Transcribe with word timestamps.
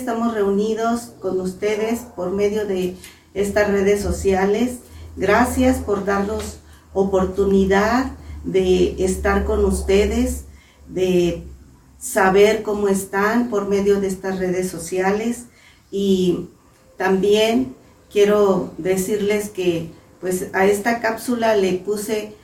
estamos 0.00 0.34
reunidos 0.34 1.12
con 1.20 1.40
ustedes 1.40 2.00
por 2.16 2.30
medio 2.30 2.66
de 2.66 2.96
estas 3.34 3.68
redes 3.70 4.02
sociales. 4.02 4.78
Gracias 5.16 5.78
por 5.78 6.04
darnos 6.04 6.58
oportunidad 6.94 8.12
de 8.44 9.04
estar 9.04 9.44
con 9.44 9.64
ustedes, 9.64 10.44
de 10.88 11.44
saber 11.98 12.62
cómo 12.62 12.88
están 12.88 13.50
por 13.50 13.68
medio 13.68 14.00
de 14.00 14.08
estas 14.08 14.38
redes 14.38 14.70
sociales 14.70 15.44
y 15.90 16.48
también 16.96 17.74
quiero 18.10 18.72
decirles 18.78 19.50
que 19.50 19.90
pues 20.20 20.48
a 20.52 20.66
esta 20.66 21.00
cápsula 21.00 21.56
le 21.56 21.74
puse 21.74 22.34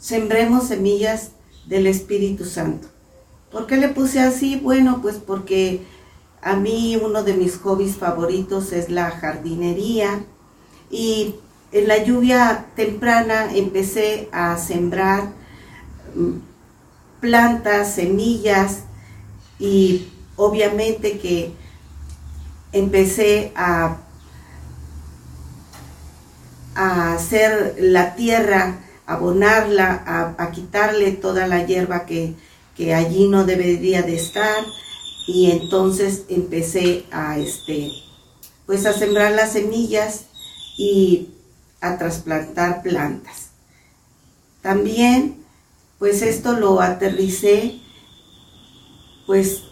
sembremos 0.00 0.68
semillas 0.68 1.32
del 1.66 1.86
Espíritu 1.86 2.44
Santo. 2.44 2.88
¿Por 3.50 3.66
qué 3.66 3.76
le 3.76 3.88
puse 3.88 4.20
así? 4.20 4.56
Bueno, 4.56 5.00
pues 5.02 5.16
porque 5.16 5.82
a 6.42 6.56
mí 6.56 6.96
uno 7.02 7.22
de 7.22 7.34
mis 7.34 7.56
hobbies 7.58 7.96
favoritos 7.96 8.72
es 8.72 8.90
la 8.90 9.10
jardinería 9.10 10.24
y 10.90 11.34
en 11.72 11.88
la 11.88 12.02
lluvia 12.02 12.66
temprana 12.76 13.48
empecé 13.54 14.28
a 14.32 14.56
sembrar 14.56 15.32
mm, 16.14 16.38
plantas, 17.20 17.94
semillas 17.94 18.84
y 19.58 20.08
obviamente 20.36 21.18
que 21.18 21.52
empecé 22.72 23.52
a, 23.56 23.98
a 26.78 27.12
hacer 27.12 27.74
la 27.80 28.14
tierra, 28.14 28.78
abonarla, 29.04 30.36
a, 30.38 30.50
quitarle 30.52 31.10
toda 31.10 31.48
la 31.48 31.66
hierba 31.66 32.06
que, 32.06 32.34
que 32.76 32.94
allí 32.94 33.26
no 33.26 33.44
debería 33.44 34.02
de 34.02 34.14
estar 34.14 34.64
y 35.26 35.50
entonces 35.50 36.22
empecé 36.28 37.04
a 37.10 37.36
este 37.36 37.90
pues 38.64 38.86
a 38.86 38.92
sembrar 38.92 39.32
las 39.32 39.54
semillas 39.54 40.26
y 40.76 41.30
a 41.80 41.98
trasplantar 41.98 42.82
plantas. 42.82 43.48
También 44.62 45.44
pues 45.98 46.22
esto 46.22 46.52
lo 46.52 46.80
aterricé 46.80 47.80
pues 49.26 49.64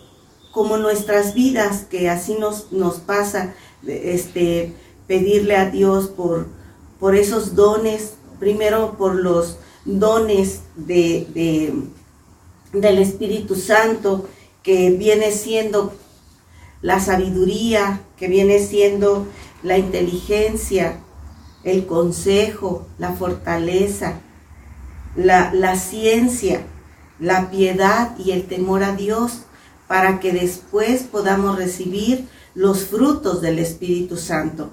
como 0.50 0.76
nuestras 0.76 1.34
vidas 1.34 1.84
que 1.88 2.10
así 2.10 2.34
nos, 2.34 2.72
nos 2.72 2.96
pasa 2.96 3.54
este 3.86 4.74
pedirle 5.06 5.54
a 5.54 5.70
Dios 5.70 6.08
por 6.08 6.65
por 6.98 7.14
esos 7.14 7.54
dones, 7.54 8.14
primero 8.38 8.96
por 8.96 9.14
los 9.14 9.58
dones 9.84 10.60
de, 10.76 11.26
de 11.34 11.74
del 12.72 12.98
Espíritu 12.98 13.56
Santo 13.56 14.28
que 14.62 14.90
viene 14.90 15.32
siendo 15.32 15.92
la 16.82 17.00
sabiduría, 17.00 18.00
que 18.16 18.28
viene 18.28 18.58
siendo 18.58 19.26
la 19.62 19.78
inteligencia, 19.78 21.00
el 21.64 21.86
consejo, 21.86 22.86
la 22.98 23.12
fortaleza, 23.12 24.20
la, 25.16 25.52
la, 25.54 25.76
ciencia, 25.76 26.62
la 27.18 27.50
piedad 27.50 28.16
y 28.18 28.32
el 28.32 28.46
temor 28.46 28.82
a 28.82 28.94
Dios, 28.94 29.42
para 29.88 30.20
que 30.20 30.32
después 30.32 31.02
podamos 31.04 31.56
recibir 31.56 32.28
los 32.54 32.84
frutos 32.84 33.40
del 33.40 33.58
Espíritu 33.58 34.16
Santo. 34.16 34.70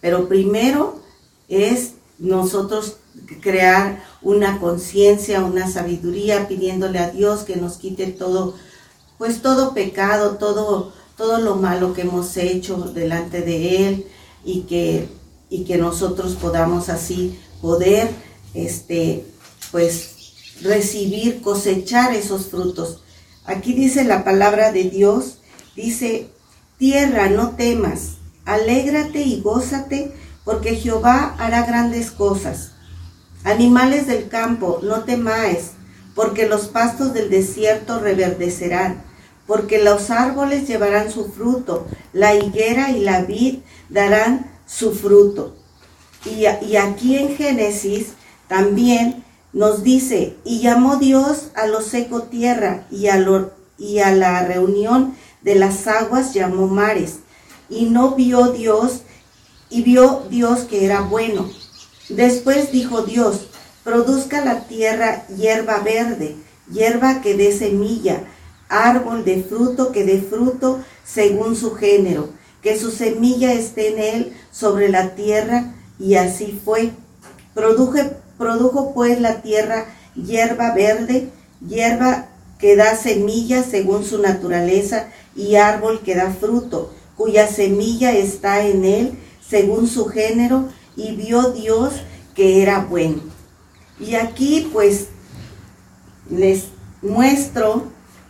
Pero 0.00 0.28
primero 0.28 1.00
es 1.48 1.92
nosotros 2.18 2.96
crear 3.40 4.04
una 4.22 4.60
conciencia, 4.60 5.44
una 5.44 5.70
sabiduría, 5.70 6.48
pidiéndole 6.48 6.98
a 6.98 7.10
Dios 7.10 7.40
que 7.40 7.56
nos 7.56 7.76
quite 7.76 8.06
todo 8.06 8.54
pues 9.18 9.42
todo 9.42 9.74
pecado, 9.74 10.36
todo, 10.36 10.92
todo 11.16 11.38
lo 11.38 11.56
malo 11.56 11.94
que 11.94 12.02
hemos 12.02 12.36
hecho 12.36 12.76
delante 12.76 13.40
de 13.42 13.88
Él 13.88 14.06
y 14.44 14.62
que, 14.62 15.08
y 15.48 15.64
que 15.64 15.76
nosotros 15.76 16.34
podamos 16.34 16.88
así 16.88 17.38
poder, 17.60 18.10
este, 18.54 19.24
pues 19.70 20.10
recibir, 20.62 21.40
cosechar 21.42 22.14
esos 22.14 22.46
frutos. 22.46 23.00
Aquí 23.44 23.72
dice 23.72 24.04
la 24.04 24.24
palabra 24.24 24.72
de 24.72 24.84
Dios, 24.84 25.38
dice, 25.76 26.28
tierra, 26.78 27.28
no 27.28 27.56
temas, 27.56 28.16
alégrate 28.44 29.22
y 29.22 29.40
gózate, 29.40 30.12
porque 30.44 30.76
Jehová 30.76 31.34
hará 31.38 31.64
grandes 31.66 32.10
cosas. 32.10 32.72
Animales 33.44 34.06
del 34.06 34.28
campo, 34.28 34.80
no 34.82 35.04
temáis, 35.04 35.72
porque 36.14 36.46
los 36.46 36.68
pastos 36.68 37.12
del 37.12 37.30
desierto 37.30 37.98
reverdecerán, 37.98 39.02
porque 39.46 39.82
los 39.82 40.10
árboles 40.10 40.66
llevarán 40.66 41.10
su 41.10 41.30
fruto, 41.32 41.86
la 42.12 42.34
higuera 42.34 42.90
y 42.90 43.00
la 43.00 43.22
vid 43.22 43.58
darán 43.88 44.50
su 44.66 44.92
fruto. 44.92 45.56
Y, 46.24 46.46
aquí 46.76 47.18
en 47.18 47.36
Génesis 47.36 48.14
también 48.48 49.24
nos 49.52 49.82
dice, 49.82 50.36
y 50.44 50.60
llamó 50.60 50.96
Dios 50.96 51.50
a 51.54 51.66
lo 51.66 51.82
seco 51.82 52.22
tierra, 52.22 52.86
y 52.90 53.06
y 53.76 53.98
a 53.98 54.14
la 54.14 54.46
reunión 54.46 55.14
de 55.42 55.54
las 55.56 55.86
aguas 55.86 56.32
llamó 56.32 56.66
mares. 56.66 57.18
Y 57.68 57.86
no 57.86 58.12
vio 58.12 58.52
Dios, 58.52 59.02
y 59.70 59.82
vio 59.82 60.22
Dios 60.30 60.60
que 60.60 60.84
era 60.84 61.00
bueno. 61.00 61.50
Después 62.08 62.70
dijo 62.70 63.02
Dios, 63.02 63.46
produzca 63.82 64.44
la 64.44 64.66
tierra 64.66 65.26
hierba 65.28 65.78
verde, 65.80 66.36
hierba 66.70 67.20
que 67.20 67.34
dé 67.34 67.56
semilla, 67.56 68.24
árbol 68.68 69.24
de 69.24 69.42
fruto 69.42 69.92
que 69.92 70.04
dé 70.04 70.20
fruto 70.20 70.80
según 71.04 71.56
su 71.56 71.74
género, 71.74 72.30
que 72.62 72.78
su 72.78 72.90
semilla 72.90 73.52
esté 73.52 73.92
en 73.92 73.98
él 73.98 74.36
sobre 74.50 74.88
la 74.88 75.14
tierra, 75.14 75.74
y 75.98 76.14
así 76.16 76.60
fue. 76.64 76.92
produjo 77.54 78.92
pues 78.94 79.20
la 79.20 79.42
tierra 79.42 79.86
hierba 80.14 80.74
verde, 80.74 81.28
hierba 81.66 82.26
que 82.58 82.76
da 82.76 82.96
semilla 82.96 83.62
según 83.62 84.04
su 84.04 84.20
naturaleza, 84.20 85.08
y 85.36 85.56
árbol 85.56 86.00
que 86.00 86.14
da 86.14 86.30
fruto, 86.30 86.92
cuya 87.16 87.46
semilla 87.48 88.12
está 88.12 88.64
en 88.66 88.84
él 88.84 89.18
según 89.48 89.86
su 89.86 90.06
género, 90.06 90.68
y 90.96 91.16
vio 91.16 91.52
Dios 91.52 91.94
que 92.34 92.62
era 92.62 92.80
bueno. 92.80 93.22
Y 94.00 94.14
aquí 94.14 94.68
pues 94.72 95.08
les 96.30 96.66
muestro 97.02 97.84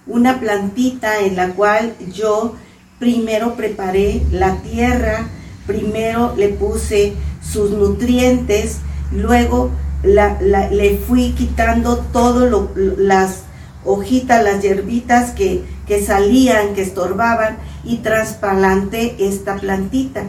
una 0.07 0.41
plantita 0.41 1.21
en 1.21 1.37
la 1.37 1.51
cual 1.51 1.95
yo 2.13 2.55
primero 2.99 3.55
preparé 3.55 4.23
la 4.31 4.57
tierra, 4.57 5.29
primero 5.67 6.35
le 6.37 6.51
puse 6.51 7.15
sus 7.43 7.71
nutrientes, 7.71 8.79
luego 9.13 9.71
le 10.03 10.99
fui 11.07 11.33
quitando 11.33 11.99
todas 12.13 12.51
las 12.99 13.45
hojitas, 13.85 14.45
las 14.45 14.63
hierbitas 14.63 15.31
que, 15.31 15.65
que 15.87 16.05
salían, 16.05 16.75
que 16.75 16.83
estorbaban 16.83 17.59
y 17.85 17.99
trasplanté 17.99 19.17
esta 19.19 19.57
plantita. 19.57 20.25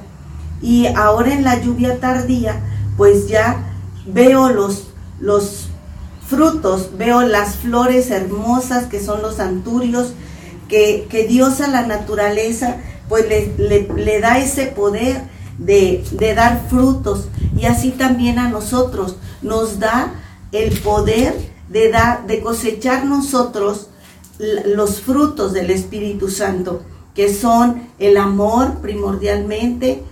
Y 0.61 0.88
ahora 0.88 1.33
en 1.33 1.43
la 1.43 1.61
lluvia 1.61 1.99
tardía, 1.99 2.61
pues 2.97 3.27
ya 3.27 3.57
veo 4.05 4.49
los 4.49 4.88
los 5.19 5.67
frutos, 6.27 6.91
veo 6.97 7.21
las 7.21 7.55
flores 7.55 8.09
hermosas 8.09 8.85
que 8.85 8.99
son 8.99 9.21
los 9.21 9.39
anturios, 9.39 10.13
que, 10.67 11.07
que 11.09 11.27
Dios 11.27 11.61
a 11.61 11.67
la 11.67 11.85
naturaleza 11.85 12.77
pues 13.07 13.25
le, 13.57 14.19
da 14.19 14.39
ese 14.39 14.66
poder 14.66 15.21
de, 15.57 16.03
dar 16.35 16.67
frutos. 16.69 17.28
Y 17.55 17.66
así 17.66 17.91
también 17.91 18.40
a 18.40 18.49
nosotros 18.49 19.17
nos 19.41 19.79
da 19.79 20.13
el 20.52 20.78
poder 20.79 21.35
de, 21.69 21.91
dar, 21.91 22.25
de 22.25 22.41
cosechar 22.41 23.05
nosotros 23.05 23.87
los 24.66 25.02
frutos 25.02 25.53
del 25.53 25.69
Espíritu 25.69 26.29
Santo, 26.29 26.81
que 27.13 27.34
son 27.34 27.90
el 27.99 28.17
amor 28.17 28.79
primordialmente, 28.79 30.03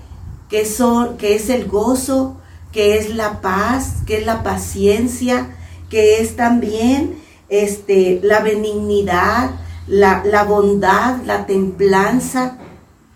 que, 0.54 0.68
son, 0.68 1.18
que 1.18 1.34
es 1.34 1.50
el 1.50 1.68
gozo, 1.68 2.38
que 2.72 3.00
es 3.00 3.16
la 3.16 3.42
paz, 3.42 4.04
que 4.06 4.18
es 4.18 4.26
la 4.28 4.44
paciencia, 4.44 5.58
que 5.90 6.22
es 6.22 6.36
también 6.36 7.16
este, 7.50 8.20
la 8.22 8.40
benignidad, 8.42 9.50
la, 9.88 10.44
bondad, 10.48 11.24
la 11.26 11.48
templanza, 11.48 12.60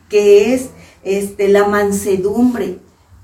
que 0.10 0.56
es 0.56 0.72
este, 1.04 1.48
la 1.48 1.68
mansedumbre. 1.68 2.80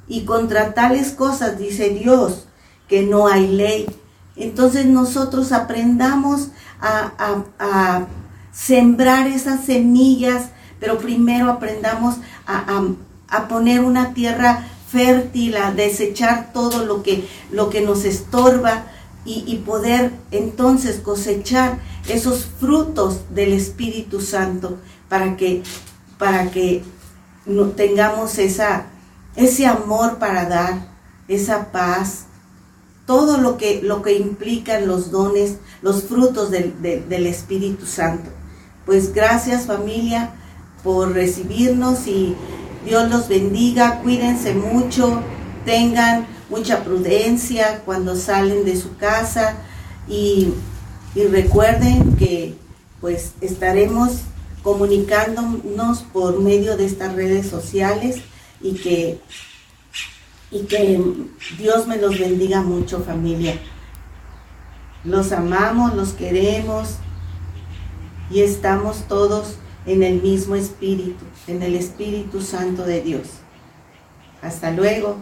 Y 0.07 0.25
contra 0.25 0.75
tales 0.75 1.13
cosas 1.13 1.57
dice 1.57 1.89
Dios 1.89 2.45
que 2.87 3.01
no 3.01 3.25
hay 3.25 3.47
ley. 3.47 3.87
Entonces 4.35 4.85
nosotros 4.85 5.51
aprendamos 5.51 6.49
a, 6.79 7.45
a 7.57 8.05
sembrar 8.51 9.25
esas 9.25 9.65
semillas, 9.65 10.49
pero 10.79 10.99
primero 10.99 11.49
aprendamos 11.49 12.17
a 12.45 12.83
poner 13.47 13.81
una 13.81 14.13
tierra 14.13 14.67
fértil, 14.93 15.57
a 15.57 15.71
desechar 15.71 16.53
todo 16.53 16.85
lo 16.85 17.01
que, 17.01 17.27
lo 17.51 17.69
que 17.69 17.81
nos 17.81 18.05
estorba 18.05 18.85
y, 19.25 19.55
poder 19.65 20.11
entonces 20.31 20.99
cosechar 20.99 21.79
esos 22.09 22.45
frutos 22.59 23.21
del 23.33 23.53
Espíritu 23.53 24.19
Santo 24.19 24.77
para 25.07 25.37
que, 25.37 25.63
para 26.17 26.51
que 26.51 26.83
tengamos 27.77 28.37
esa, 28.37 28.87
ese 29.35 29.65
amor 29.65 30.17
para 30.17 30.45
dar, 30.45 30.87
esa 31.29 31.71
paz, 31.71 32.25
todo 33.07 33.37
lo 33.37 33.57
que, 33.57 33.81
lo 33.81 34.01
que 34.01 34.13
implican 34.13 34.87
los 34.87 35.09
dones, 35.09 35.55
los 35.81 36.03
frutos 36.03 36.51
del 36.51 37.25
Espíritu 37.25 37.85
Santo. 37.85 38.29
Pues 38.85 39.13
gracias 39.13 39.65
familia 39.65 40.31
por 40.83 41.13
recibirnos 41.13 42.07
y 42.07 42.35
Dios 42.85 43.09
los 43.09 43.27
bendiga, 43.27 43.99
cuídense 44.01 44.53
mucho, 44.53 45.21
tengan 45.65 46.27
mucha 46.49 46.83
prudencia 46.83 47.81
cuando 47.85 48.15
salen 48.15 48.65
de 48.65 48.75
su 48.75 48.97
casa 48.97 49.55
y, 50.07 50.53
y 51.15 51.23
recuerden 51.25 52.15
que 52.15 52.55
pues 52.99 53.33
estaremos 53.41 54.21
comunicándonos 54.63 56.03
por 56.03 56.39
medio 56.39 56.77
de 56.77 56.85
estas 56.85 57.13
redes 57.15 57.47
sociales 57.47 58.21
y 58.61 58.73
que, 58.75 59.19
y 60.51 60.61
que 60.61 61.01
Dios 61.57 61.87
me 61.87 61.97
los 61.97 62.17
bendiga 62.17 62.61
mucho 62.61 63.01
familia. 63.01 63.59
Los 65.03 65.33
amamos, 65.33 65.95
los 65.95 66.13
queremos 66.13 66.95
y 68.31 68.41
estamos 68.41 69.05
todos 69.09 69.57
en 69.85 70.03
el 70.03 70.21
mismo 70.21 70.55
espíritu, 70.55 71.25
en 71.47 71.61
el 71.61 71.75
Espíritu 71.75 72.41
Santo 72.41 72.83
de 72.85 73.01
Dios. 73.01 73.27
Hasta 74.41 74.71
luego. 74.71 75.17